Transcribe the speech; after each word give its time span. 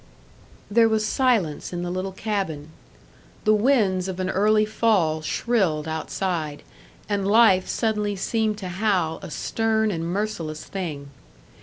There 0.71 0.89
was 0.89 1.05
silence 1.05 1.71
in 1.71 1.83
the 1.83 1.91
little 1.91 2.11
cabin. 2.11 2.69
The 3.43 3.53
winds 3.53 4.07
of 4.07 4.19
an 4.19 4.31
early 4.31 4.65
fall 4.65 5.21
shrilled 5.21 5.87
outside, 5.87 6.63
and 7.07 7.27
life 7.27 7.67
suddenly 7.67 8.15
seemed 8.15 8.57
to 8.57 8.67
Hal 8.69 9.19
a 9.21 9.29
stern 9.29 9.91
and 9.91 10.03
merciless 10.03 10.65
thing. 10.65 11.11